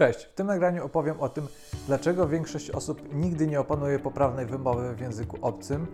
Cześć, 0.00 0.24
w 0.24 0.34
tym 0.34 0.46
nagraniu 0.46 0.84
opowiem 0.84 1.20
o 1.20 1.28
tym, 1.28 1.48
dlaczego 1.86 2.28
większość 2.28 2.70
osób 2.70 3.14
nigdy 3.14 3.46
nie 3.46 3.60
opanuje 3.60 3.98
poprawnej 3.98 4.46
wymowy 4.46 4.94
w 4.94 5.00
języku 5.00 5.38
obcym, 5.42 5.86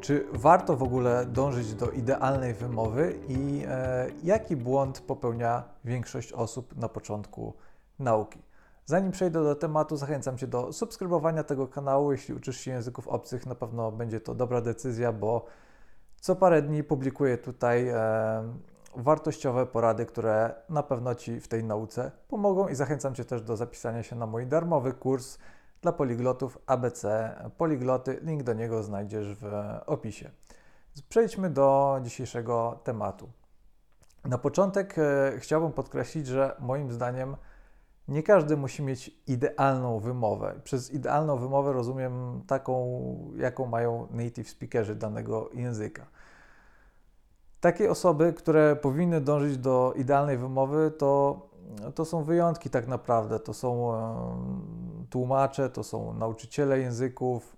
czy 0.00 0.26
warto 0.32 0.76
w 0.76 0.82
ogóle 0.82 1.26
dążyć 1.26 1.74
do 1.74 1.90
idealnej 1.90 2.54
wymowy 2.54 3.18
i 3.28 3.64
e, 3.68 4.06
jaki 4.24 4.56
błąd 4.56 5.00
popełnia 5.00 5.62
większość 5.84 6.32
osób 6.32 6.76
na 6.76 6.88
początku 6.88 7.54
nauki. 7.98 8.42
Zanim 8.84 9.12
przejdę 9.12 9.44
do 9.44 9.54
tematu, 9.54 9.96
zachęcam 9.96 10.38
Cię 10.38 10.46
do 10.46 10.72
subskrybowania 10.72 11.44
tego 11.44 11.68
kanału. 11.68 12.12
Jeśli 12.12 12.34
uczysz 12.34 12.60
się 12.60 12.70
języków 12.70 13.08
obcych, 13.08 13.46
na 13.46 13.54
pewno 13.54 13.92
będzie 13.92 14.20
to 14.20 14.34
dobra 14.34 14.60
decyzja, 14.60 15.12
bo 15.12 15.44
co 16.20 16.36
parę 16.36 16.62
dni 16.62 16.84
publikuję 16.84 17.38
tutaj 17.38 17.88
e, 17.88 17.94
wartościowe 18.96 19.66
porady, 19.66 20.06
które 20.06 20.54
na 20.68 20.82
pewno 20.82 21.14
Ci 21.14 21.40
w 21.40 21.48
tej 21.48 21.64
nauce 21.64 22.10
pomogą 22.28 22.68
i 22.68 22.74
zachęcam 22.74 23.14
Cię 23.14 23.24
też 23.24 23.42
do 23.42 23.56
zapisania 23.56 24.02
się 24.02 24.16
na 24.16 24.26
mój 24.26 24.46
darmowy 24.46 24.92
kurs 24.92 25.38
dla 25.82 25.92
poliglotów 25.92 26.58
ABC 26.66 27.34
Poligloty. 27.56 28.18
Link 28.22 28.42
do 28.42 28.52
niego 28.52 28.82
znajdziesz 28.82 29.34
w 29.34 29.44
opisie. 29.86 30.30
Przejdźmy 31.08 31.50
do 31.50 31.98
dzisiejszego 32.02 32.80
tematu. 32.84 33.28
Na 34.24 34.38
początek 34.38 34.98
e, 34.98 35.32
chciałbym 35.38 35.72
podkreślić, 35.72 36.26
że 36.26 36.56
moim 36.58 36.92
zdaniem 36.92 37.36
nie 38.08 38.22
każdy 38.22 38.56
musi 38.56 38.82
mieć 38.82 39.22
idealną 39.26 39.98
wymowę. 39.98 40.60
Przez 40.64 40.90
idealną 40.90 41.36
wymowę 41.36 41.72
rozumiem 41.72 42.42
taką, 42.46 43.02
jaką 43.36 43.66
mają 43.66 44.08
native 44.10 44.50
speakerzy 44.50 44.94
danego 44.94 45.50
języka. 45.54 46.06
Takie 47.62 47.90
osoby, 47.90 48.32
które 48.32 48.76
powinny 48.76 49.20
dążyć 49.20 49.58
do 49.58 49.94
idealnej 49.96 50.38
wymowy, 50.38 50.92
to, 50.98 51.40
to 51.94 52.04
są 52.04 52.24
wyjątki 52.24 52.70
tak 52.70 52.88
naprawdę. 52.88 53.40
To 53.40 53.54
są 53.54 53.92
tłumacze, 55.10 55.70
to 55.70 55.84
są 55.84 56.14
nauczyciele 56.14 56.78
języków, 56.78 57.56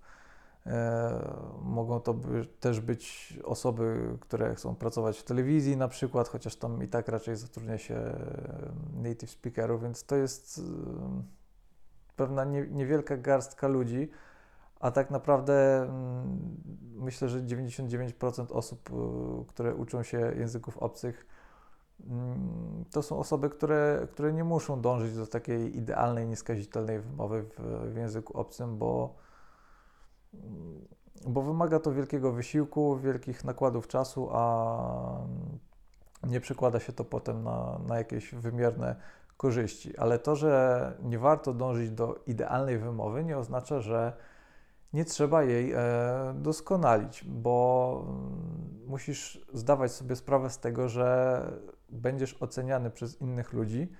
e, 0.66 1.34
mogą 1.62 2.00
to 2.00 2.14
by, 2.14 2.46
też 2.46 2.80
być 2.80 3.34
osoby, 3.44 4.16
które 4.20 4.54
chcą 4.54 4.74
pracować 4.74 5.18
w 5.18 5.24
telewizji 5.24 5.76
na 5.76 5.88
przykład, 5.88 6.28
chociaż 6.28 6.56
tam 6.56 6.82
i 6.82 6.88
tak 6.88 7.08
raczej 7.08 7.36
zatrudnia 7.36 7.78
się 7.78 7.96
native 9.02 9.30
speakerów, 9.30 9.82
więc 9.82 10.04
to 10.04 10.16
jest 10.16 10.60
pewna 12.16 12.44
nie, 12.44 12.66
niewielka 12.66 13.16
garstka 13.16 13.68
ludzi, 13.68 14.10
a 14.80 14.90
tak 14.90 15.10
naprawdę 15.10 15.82
mm, 15.82 16.56
myślę, 16.94 17.28
że 17.28 17.42
99% 17.42 18.52
osób, 18.52 18.90
y, 18.90 19.46
które 19.46 19.74
uczą 19.74 20.02
się 20.02 20.18
języków 20.18 20.78
obcych, 20.78 21.26
mm, 22.06 22.84
to 22.90 23.02
są 23.02 23.18
osoby, 23.18 23.50
które, 23.50 24.08
które 24.12 24.32
nie 24.32 24.44
muszą 24.44 24.80
dążyć 24.80 25.16
do 25.16 25.26
takiej 25.26 25.76
idealnej, 25.76 26.26
nieskazitelnej 26.26 27.00
wymowy 27.00 27.42
w, 27.42 27.60
w 27.92 27.96
języku 27.96 28.38
obcym, 28.38 28.78
bo, 28.78 29.14
mm, 30.34 30.84
bo 31.26 31.42
wymaga 31.42 31.80
to 31.80 31.92
wielkiego 31.92 32.32
wysiłku, 32.32 32.98
wielkich 32.98 33.44
nakładów 33.44 33.88
czasu, 33.88 34.28
a 34.32 35.26
nie 36.26 36.40
przekłada 36.40 36.80
się 36.80 36.92
to 36.92 37.04
potem 37.04 37.42
na, 37.42 37.80
na 37.86 37.98
jakieś 37.98 38.34
wymierne 38.34 38.96
korzyści. 39.36 39.96
Ale 39.98 40.18
to, 40.18 40.36
że 40.36 40.92
nie 41.02 41.18
warto 41.18 41.54
dążyć 41.54 41.90
do 41.90 42.22
idealnej 42.26 42.78
wymowy, 42.78 43.24
nie 43.24 43.38
oznacza, 43.38 43.80
że 43.80 44.12
nie 44.94 45.04
trzeba 45.04 45.42
jej 45.42 45.72
e, 45.72 45.78
doskonalić, 46.34 47.24
bo 47.24 48.04
mm, 48.08 48.86
musisz 48.86 49.46
zdawać 49.52 49.92
sobie 49.92 50.16
sprawę 50.16 50.50
z 50.50 50.58
tego, 50.58 50.88
że 50.88 51.40
będziesz 51.90 52.42
oceniany 52.42 52.90
przez 52.90 53.20
innych 53.20 53.52
ludzi, 53.52 53.92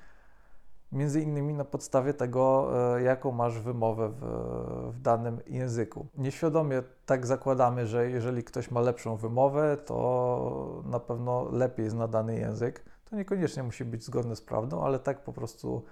między 0.93 1.21
innymi 1.21 1.55
na 1.55 1.65
podstawie 1.65 2.15
tego, 2.15 2.71
e, 2.97 3.03
jaką 3.03 3.33
masz 3.33 3.61
wymowę 3.61 4.09
w, 4.09 4.21
w, 4.93 5.01
danym 5.01 5.41
języku. 5.47 6.07
Nieświadomie 6.19 6.83
tak 7.07 7.27
zakładamy, 7.27 7.87
że 7.87 8.11
jeżeli 8.11 8.45
ktoś 8.45 8.71
ma 8.71 8.81
lepszą 8.81 9.17
wymowę, 9.17 9.77
to 9.77 10.83
na 10.85 11.01
pewno 11.01 11.51
lepiej 11.51 11.91
zna 11.91 12.09
dany 12.09 12.39
język. 12.39 12.85
To 13.11 13.17
niekoniecznie 13.17 13.63
musi 13.63 13.85
być 13.85 14.05
zgodne 14.05 14.37
z 14.37 14.41
prawdą, 14.41 14.83
ale 14.85 14.99
tak 14.99 15.25
po 15.25 15.33
prostu 15.33 15.85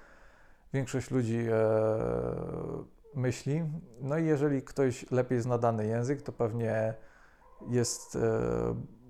większość 0.72 1.10
ludzi 1.10 1.46
e, 1.50 3.01
myśli. 3.14 3.62
No 4.00 4.18
i 4.18 4.26
jeżeli 4.26 4.62
ktoś 4.62 5.10
lepiej 5.10 5.40
zna 5.40 5.58
dany 5.58 5.86
język, 5.86 6.22
to 6.22 6.32
pewnie 6.32 6.94
jest 7.68 8.16
e, 8.16 8.20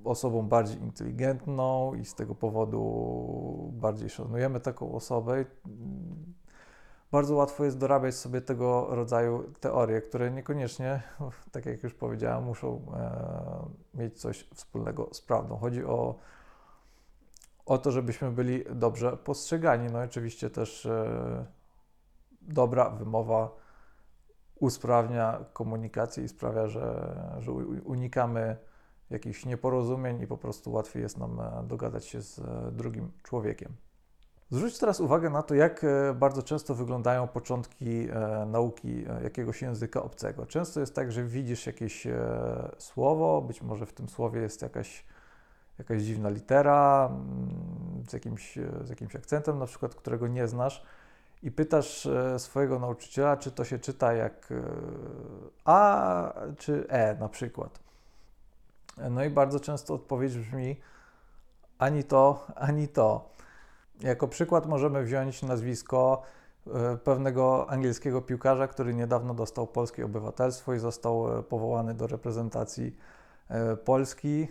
osobą 0.04 0.42
bardziej 0.42 0.78
inteligentną 0.78 1.94
i 1.94 2.04
z 2.04 2.14
tego 2.14 2.34
powodu 2.34 3.72
bardziej 3.72 4.10
szanujemy 4.10 4.60
taką 4.60 4.92
osobę. 4.92 5.44
Bardzo 7.12 7.34
łatwo 7.34 7.64
jest 7.64 7.78
dorabiać 7.78 8.14
sobie 8.14 8.40
tego 8.40 8.86
rodzaju 8.90 9.52
teorie, 9.60 10.00
które 10.00 10.30
niekoniecznie, 10.30 11.02
tak 11.52 11.66
jak 11.66 11.82
już 11.82 11.94
powiedziałem, 11.94 12.44
muszą 12.44 12.92
e, 13.94 13.98
mieć 13.98 14.20
coś 14.20 14.48
wspólnego 14.54 15.08
z 15.12 15.20
prawdą. 15.20 15.56
Chodzi 15.56 15.84
o, 15.84 16.18
o 17.66 17.78
to, 17.78 17.90
żebyśmy 17.90 18.30
byli 18.30 18.64
dobrze 18.74 19.16
postrzegani. 19.16 19.88
No 19.92 20.02
i 20.02 20.04
oczywiście 20.04 20.50
też 20.50 20.86
e, 20.86 21.46
dobra 22.42 22.90
wymowa 22.90 23.61
usprawnia 24.62 25.44
komunikację 25.52 26.24
i 26.24 26.28
sprawia, 26.28 26.68
że, 26.68 27.16
że 27.38 27.52
unikamy 27.84 28.56
jakichś 29.10 29.46
nieporozumień 29.46 30.20
i 30.20 30.26
po 30.26 30.36
prostu 30.36 30.72
łatwiej 30.72 31.02
jest 31.02 31.18
nam 31.18 31.40
e, 31.40 31.64
dogadać 31.66 32.06
się 32.06 32.22
z 32.22 32.38
e, 32.38 32.72
drugim 32.72 33.12
człowiekiem. 33.22 33.72
Zwróć 34.50 34.78
teraz 34.78 35.00
uwagę 35.00 35.30
na 35.30 35.42
to, 35.42 35.54
jak 35.54 35.84
e, 35.84 36.14
bardzo 36.14 36.42
często 36.42 36.74
wyglądają 36.74 37.28
początki 37.28 38.08
nauki 38.46 39.04
jakiegoś 39.22 39.62
języka 39.62 40.02
obcego. 40.02 40.46
Często 40.46 40.80
jest 40.80 40.94
tak, 40.94 41.12
że 41.12 41.24
widzisz 41.24 41.66
jakieś 41.66 42.06
słowo, 42.78 43.42
być 43.42 43.62
może 43.62 43.86
w 43.86 43.92
tym 43.92 44.08
słowie 44.08 44.40
jest 44.40 44.62
jakaś, 44.62 45.04
jakaś 45.78 46.02
dziwna 46.02 46.30
litera 46.30 47.10
mm, 47.10 48.04
z 48.08 48.12
jakimś, 48.12 48.58
z 48.84 48.90
jakimś 48.90 49.16
akcentem, 49.16 49.58
na 49.58 49.66
przykład, 49.66 49.94
którego 49.94 50.28
nie 50.28 50.48
znasz 50.48 50.82
i 51.42 51.50
pytasz 51.50 52.06
e, 52.06 52.38
swojego 52.38 52.78
nauczyciela, 52.78 53.36
czy 53.36 53.50
to 53.50 53.64
się 53.64 53.78
czyta 53.78 54.12
jak 54.12 54.52
e, 54.52 54.62
A 55.64 56.34
czy 56.58 56.86
E 56.88 57.14
na 57.14 57.28
przykład. 57.28 57.80
No 59.10 59.24
i 59.24 59.30
bardzo 59.30 59.60
często 59.60 59.94
odpowiedź 59.94 60.38
brzmi 60.38 60.76
ani 61.78 62.04
to, 62.04 62.46
ani 62.56 62.88
to. 62.88 63.30
Jako 64.00 64.28
przykład 64.28 64.66
możemy 64.66 65.04
wziąć 65.04 65.42
nazwisko 65.42 66.22
e, 66.66 66.96
pewnego 66.96 67.70
angielskiego 67.70 68.22
piłkarza, 68.22 68.68
który 68.68 68.94
niedawno 68.94 69.34
dostał 69.34 69.66
polskie 69.66 70.04
obywatelstwo 70.04 70.74
i 70.74 70.78
został 70.78 71.42
powołany 71.42 71.94
do 71.94 72.06
reprezentacji 72.06 72.96
Polski. 73.84 74.48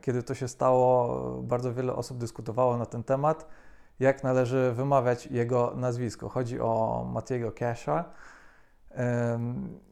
Kiedy 0.00 0.22
to 0.22 0.34
się 0.34 0.48
stało, 0.48 1.20
bardzo 1.42 1.74
wiele 1.74 1.94
osób 1.94 2.18
dyskutowało 2.18 2.76
na 2.76 2.86
ten 2.86 3.04
temat 3.04 3.46
jak 4.00 4.22
należy 4.22 4.72
wymawiać 4.72 5.26
jego 5.26 5.72
nazwisko. 5.76 6.28
Chodzi 6.28 6.60
o 6.60 7.04
Matiego 7.12 7.52
Casha. 7.52 8.04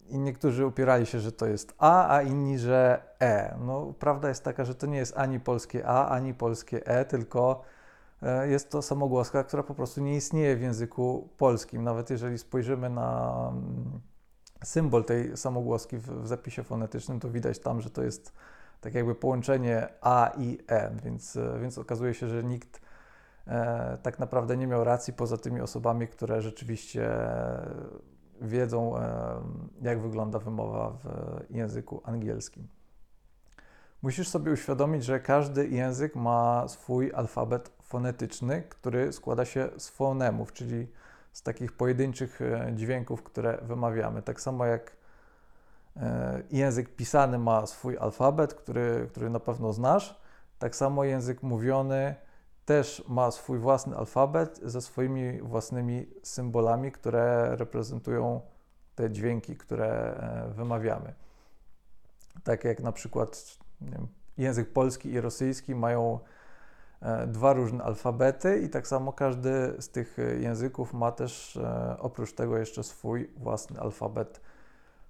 I 0.08 0.18
niektórzy 0.18 0.66
upierali 0.66 1.06
się, 1.06 1.20
że 1.20 1.32
to 1.32 1.46
jest 1.46 1.74
A, 1.78 2.16
a 2.16 2.22
inni, 2.22 2.58
że 2.58 3.02
E. 3.20 3.58
No, 3.60 3.94
prawda 3.98 4.28
jest 4.28 4.44
taka, 4.44 4.64
że 4.64 4.74
to 4.74 4.86
nie 4.86 4.98
jest 4.98 5.16
ani 5.16 5.40
polskie 5.40 5.86
A, 5.86 6.08
ani 6.08 6.34
polskie 6.34 6.86
E, 6.86 7.04
tylko 7.04 7.62
e, 8.22 8.48
jest 8.48 8.70
to 8.70 8.82
samogłoska, 8.82 9.44
która 9.44 9.62
po 9.62 9.74
prostu 9.74 10.00
nie 10.00 10.16
istnieje 10.16 10.56
w 10.56 10.62
języku 10.62 11.28
polskim. 11.36 11.84
Nawet 11.84 12.10
jeżeli 12.10 12.38
spojrzymy 12.38 12.90
na 12.90 13.34
mm, 13.52 14.00
symbol 14.64 15.04
tej 15.04 15.36
samogłoski 15.36 15.98
w, 15.98 16.26
zapisie 16.26 16.62
fonetycznym, 16.62 17.20
to 17.20 17.30
widać 17.30 17.58
tam, 17.58 17.80
że 17.80 17.90
to 17.90 18.02
jest 18.02 18.32
tak 18.80 18.94
jakby 18.94 19.14
połączenie 19.14 19.88
A 20.00 20.32
i 20.38 20.58
E, 20.66 20.96
więc, 21.04 21.36
e, 21.36 21.58
więc 21.60 21.78
okazuje 21.78 22.14
się, 22.14 22.28
że 22.28 22.44
nikt 22.44 22.80
tak 24.02 24.18
naprawdę 24.18 24.56
nie 24.56 24.66
miał 24.66 24.84
racji 24.84 25.12
poza 25.12 25.36
tymi 25.36 25.60
osobami, 25.60 26.08
które 26.08 26.42
rzeczywiście 26.42 27.10
wiedzą, 28.40 28.98
e, 28.98 29.40
jak 29.82 30.00
wygląda 30.00 30.38
wymowa 30.38 30.90
w 30.90 31.06
języku 31.50 32.00
angielskim. 32.04 32.68
Musisz 34.02 34.28
sobie 34.28 34.52
uświadomić, 34.52 35.04
że 35.04 35.20
każdy 35.20 35.68
język 35.68 36.16
ma 36.16 36.68
swój 36.68 37.12
alfabet 37.12 37.72
fonetyczny, 37.82 38.62
który 38.62 39.12
składa 39.12 39.44
się 39.44 39.68
z 39.76 39.88
fonemów, 39.88 40.52
czyli 40.52 40.88
z 41.32 41.42
takich 41.42 41.72
pojedynczych 41.72 42.40
e, 42.42 42.72
dźwięków, 42.74 43.22
które 43.22 43.58
wymawiamy. 43.62 44.22
Tak 44.22 44.40
samo 44.40 44.66
jak 44.66 44.98
język 46.50 46.96
pisany 46.96 47.38
ma 47.38 47.66
swój 47.66 47.98
alfabet, 47.98 48.54
który, 48.54 49.06
który 49.10 49.30
na 49.30 49.40
pewno 49.40 49.72
znasz, 49.72 50.20
tak 50.58 50.76
samo 50.76 51.04
język 51.04 51.42
mówiony 51.42 52.14
też 52.68 53.04
ma 53.08 53.30
swój 53.30 53.58
własny 53.58 53.96
alfabet 53.96 54.60
ze 54.62 54.80
swoimi 54.80 55.40
własnymi 55.42 56.06
symbolami, 56.22 56.92
które 56.92 57.56
reprezentują 57.56 58.40
te 58.94 59.10
dźwięki, 59.10 59.56
które 59.56 59.86
e, 59.88 60.52
wymawiamy. 60.54 61.14
Tak 62.44 62.64
jak 62.64 62.80
na 62.80 62.92
przykład 62.92 63.58
wiem, 63.80 64.08
język 64.38 64.72
polski 64.72 65.10
i 65.10 65.20
rosyjski 65.20 65.74
mają 65.74 66.18
e, 67.02 67.26
dwa 67.26 67.52
różne 67.52 67.84
alfabety 67.84 68.58
i 68.58 68.68
tak 68.68 68.86
samo 68.86 69.12
każdy 69.12 69.74
z 69.78 69.88
tych 69.88 70.18
e, 70.18 70.22
języków 70.22 70.94
ma 70.94 71.12
też 71.12 71.58
oprócz 71.98 72.32
tego 72.32 72.58
jeszcze 72.58 72.82
swój 72.82 73.30
własny 73.36 73.80
alfabet 73.80 74.40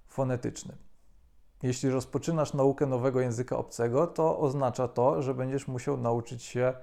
fonetyczny. 0.07 0.75
Jeśli 1.63 1.89
rozpoczynasz 1.89 2.53
naukę 2.53 2.85
nowego 2.85 3.21
języka 3.21 3.57
obcego, 3.57 4.07
to 4.07 4.39
oznacza 4.39 4.87
to, 4.87 5.21
że 5.21 5.33
będziesz 5.33 5.67
musiał 5.67 5.97
nauczyć 5.97 6.43
się 6.43 6.73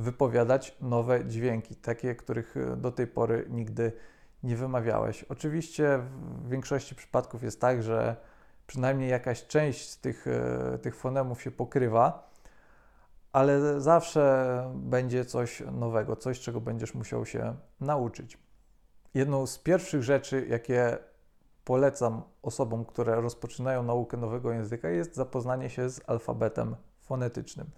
wypowiadać 0.00 0.76
nowe 0.80 1.24
dźwięki, 1.24 1.76
takie, 1.76 2.14
których 2.14 2.54
do 2.76 2.92
tej 2.92 3.06
pory 3.06 3.46
nigdy 3.48 3.92
nie 4.42 4.56
wymawiałeś. 4.56 5.24
Oczywiście 5.24 5.98
w 6.44 6.48
większości 6.48 6.94
przypadków 6.94 7.42
jest 7.42 7.60
tak, 7.60 7.82
że 7.82 8.16
przynajmniej 8.66 9.10
jakaś 9.10 9.46
część 9.46 9.90
z 9.90 10.00
tych, 10.00 10.26
e, 10.26 10.78
tych 10.78 10.96
fonemów 10.96 11.42
się 11.42 11.50
pokrywa, 11.50 12.30
ale 13.32 13.80
zawsze 13.80 14.64
będzie 14.74 15.24
coś 15.24 15.62
nowego, 15.72 16.16
coś, 16.16 16.40
czego 16.40 16.60
będziesz 16.60 16.94
musiał 16.94 17.26
się 17.26 17.54
nauczyć. 17.80 18.38
Jedną 19.14 19.46
z 19.46 19.58
pierwszych 19.58 20.02
rzeczy, 20.02 20.46
jakie 20.48 20.98
polecam 21.64 22.22
osobom, 22.42 22.84
które 22.84 23.20
rozpoczynają 23.20 23.82
naukę 23.82 24.16
nowego 24.16 24.52
języka, 24.52 24.88
jest 24.88 25.14
zapoznanie 25.14 25.70
się 25.70 25.90
z 25.90 26.00
alfabetem 26.06 26.76
fonetycznym. 27.00 27.70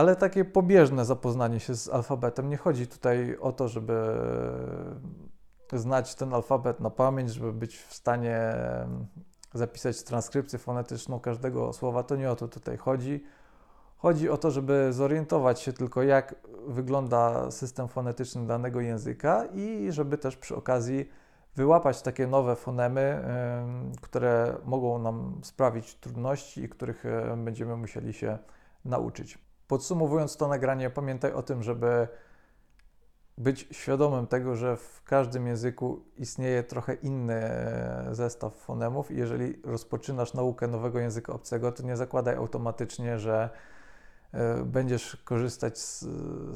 Ale 0.00 0.16
takie 0.16 0.44
pobieżne 0.44 1.04
zapoznanie 1.04 1.60
się 1.60 1.74
z 1.74 1.88
alfabetem. 1.88 2.48
Nie 2.48 2.56
chodzi 2.56 2.86
tutaj 2.86 3.36
o 3.40 3.52
to, 3.52 3.68
żeby 3.68 4.16
znać 5.72 6.14
ten 6.14 6.34
alfabet 6.34 6.80
na 6.80 6.90
pamięć, 6.90 7.30
żeby 7.30 7.52
być 7.52 7.78
w 7.78 7.94
stanie 7.94 8.54
zapisać 9.54 10.02
transkrypcję 10.02 10.58
fonetyczną 10.58 11.20
każdego 11.20 11.72
słowa. 11.72 12.02
To 12.02 12.16
nie 12.16 12.30
o 12.30 12.36
to 12.36 12.48
tutaj 12.48 12.76
chodzi. 12.76 13.24
Chodzi 13.96 14.30
o 14.30 14.36
to, 14.36 14.50
żeby 14.50 14.92
zorientować 14.92 15.60
się 15.60 15.72
tylko, 15.72 16.02
jak 16.02 16.34
wygląda 16.66 17.50
system 17.50 17.88
fonetyczny 17.88 18.46
danego 18.46 18.80
języka 18.80 19.44
i 19.54 19.92
żeby 19.92 20.18
też 20.18 20.36
przy 20.36 20.56
okazji 20.56 21.08
wyłapać 21.56 22.02
takie 22.02 22.26
nowe 22.26 22.56
fonemy, 22.56 23.24
które 24.00 24.56
mogą 24.64 24.98
nam 24.98 25.40
sprawić 25.42 25.94
trudności 25.94 26.62
i 26.62 26.68
których 26.68 27.04
będziemy 27.36 27.76
musieli 27.76 28.12
się 28.12 28.38
nauczyć. 28.84 29.49
Podsumowując 29.70 30.36
to 30.36 30.48
nagranie, 30.48 30.90
pamiętaj 30.90 31.32
o 31.32 31.42
tym, 31.42 31.62
żeby 31.62 32.08
być 33.38 33.68
świadomym 33.70 34.26
tego, 34.26 34.56
że 34.56 34.76
w 34.76 35.02
każdym 35.04 35.46
języku 35.46 36.04
istnieje 36.16 36.62
trochę 36.62 36.94
inny 36.94 37.34
e, 37.34 38.08
zestaw 38.12 38.54
fonemów 38.54 39.10
i 39.10 39.16
jeżeli 39.16 39.62
rozpoczynasz 39.64 40.34
naukę 40.34 40.66
nowego 40.66 40.98
języka 40.98 41.32
obcego, 41.32 41.72
to 41.72 41.82
nie 41.82 41.96
zakładaj 41.96 42.36
automatycznie, 42.36 43.18
że 43.18 43.50
e, 44.32 44.64
będziesz 44.64 45.16
korzystać 45.24 45.78
z, 45.78 46.00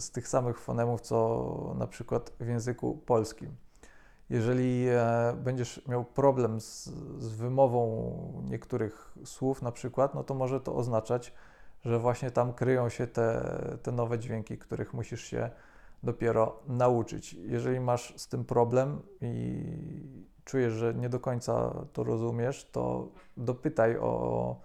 z 0.04 0.10
tych 0.10 0.28
samych 0.28 0.58
fonemów, 0.58 1.00
co 1.00 1.74
na 1.78 1.86
przykład 1.86 2.32
w 2.40 2.46
języku 2.46 3.02
polskim. 3.06 3.56
Jeżeli 4.30 4.88
e, 4.88 5.36
będziesz 5.44 5.88
miał 5.88 6.04
problem 6.04 6.60
z, 6.60 6.84
z 7.18 7.28
wymową 7.28 8.42
niektórych 8.50 9.14
słów, 9.24 9.62
na 9.62 9.72
przykład, 9.72 10.14
no 10.14 10.24
to 10.24 10.34
może 10.34 10.60
to 10.60 10.74
oznaczać, 10.76 11.32
że 11.84 11.98
właśnie 11.98 12.30
tam 12.30 12.52
kryją 12.52 12.88
się 12.88 13.06
te, 13.06 13.58
te 13.82 13.92
nowe 13.92 14.18
dźwięki, 14.18 14.58
których 14.58 14.94
musisz 14.94 15.24
się 15.24 15.50
dopiero 16.02 16.62
nauczyć. 16.66 17.32
Jeżeli 17.32 17.80
masz 17.80 18.14
z 18.16 18.28
tym 18.28 18.44
problem 18.44 19.02
i 19.20 19.64
czujesz, 20.44 20.72
że 20.72 20.94
nie 20.94 21.08
do 21.08 21.20
końca 21.20 21.74
to 21.92 22.04
rozumiesz, 22.04 22.68
to 22.72 23.08
dopytaj 23.36 23.96
o, 23.96 24.56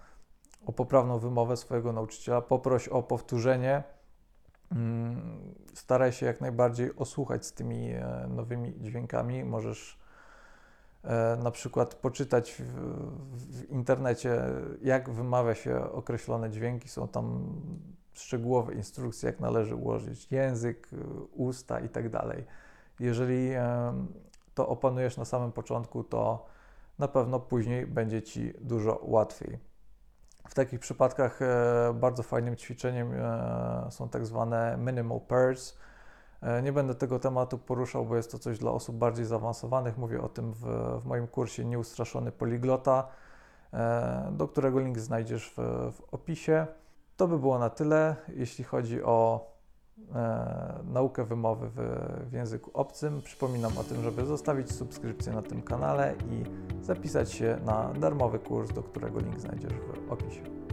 o 0.65 0.73
poprawną 0.73 1.19
wymowę 1.19 1.57
swojego 1.57 1.93
nauczyciela, 1.93 2.41
poproś 2.41 2.87
o 2.87 3.03
powtórzenie. 3.03 3.83
Mm, 4.71 5.55
staraj 5.73 6.11
się 6.11 6.25
jak 6.25 6.41
najbardziej 6.41 6.95
osłuchać 6.95 7.45
z 7.45 7.53
tymi 7.53 7.91
e, 7.91 8.27
nowymi 8.29 8.73
dźwiękami. 8.81 9.43
Możesz 9.43 9.99
na 11.43 11.51
przykład 11.51 11.95
poczytać 11.95 12.51
w, 12.51 12.63
w 13.31 13.69
internecie, 13.69 14.41
jak 14.81 15.09
wymawia 15.09 15.55
się 15.55 15.91
określone 15.91 16.49
dźwięki. 16.49 16.89
Są 16.89 17.07
tam 17.07 17.55
szczegółowe 18.13 18.73
instrukcje, 18.73 19.27
jak 19.29 19.39
należy 19.39 19.75
ułożyć 19.75 20.31
język, 20.31 20.93
y, 20.93 20.97
usta 21.31 21.79
i 21.79 21.89
tak 21.89 22.09
dalej. 22.09 22.45
Jeżeli 22.99 23.49
to 24.55 24.67
opanujesz 24.67 25.17
na 25.17 25.25
samym 25.25 25.51
początku, 25.51 26.03
to 26.03 26.45
na 26.99 27.07
pewno 27.07 27.39
później 27.39 27.87
będzie 27.87 28.21
Ci 28.21 28.53
dużo 28.61 28.99
łatwiej. 29.03 29.59
W 30.49 30.53
takich 30.53 30.79
przypadkach 30.79 31.41
e, 31.41 31.93
bardzo 31.93 32.23
fajnym 32.23 32.55
ćwiczeniem 32.55 33.13
e, 33.13 33.87
są 33.89 34.09
tak 34.09 34.25
zwane 34.25 34.77
minimal 34.77 35.21
pairs. 35.21 35.77
E, 36.41 36.61
nie 36.61 36.73
będę 36.73 36.95
tego 36.95 37.19
tematu 37.19 37.57
poruszał, 37.57 38.05
bo 38.05 38.15
jest 38.15 38.31
to 38.31 38.39
coś 38.39 38.59
dla 38.59 38.71
osób 38.71 38.95
bardziej 38.95 39.25
zaawansowanych. 39.25 39.97
Mówię 39.97 40.21
o 40.21 40.29
tym 40.29 40.53
w, 40.53 40.65
w 41.01 41.05
moim 41.05 41.27
kursie 41.27 41.65
Nieustraszony 41.65 42.31
Poliglota, 42.31 43.07
do 44.31 44.47
którego 44.47 44.79
link 44.79 44.99
znajdziesz 44.99 45.53
w, 45.57 45.91
w 45.93 46.13
opisie. 46.13 46.67
To 47.17 47.27
by 47.27 47.39
było 47.39 47.59
na 47.59 47.69
tyle, 47.69 48.15
jeśli 48.35 48.63
chodzi 48.63 49.03
o 49.03 49.47
e, 50.15 50.79
naukę 50.83 51.23
wymowy 51.23 51.69
w, 51.69 51.75
w 52.29 52.33
języku 52.33 52.71
obcym. 52.73 53.21
Przypominam 53.21 53.77
o 53.77 53.83
tym, 53.83 54.03
żeby 54.03 54.25
zostawić 54.25 54.71
subskrypcję 54.71 55.33
na 55.33 55.41
tym 55.41 55.61
kanale 55.61 56.15
i 56.31 56.43
zapisać 56.83 57.31
się 57.31 57.57
na 57.65 57.93
darmowy 57.93 58.39
kurs, 58.39 58.73
do 58.73 58.83
którego 58.83 59.19
link 59.19 59.39
znajdziesz 59.39 59.73
w 59.73 60.11
opisie. 60.11 60.68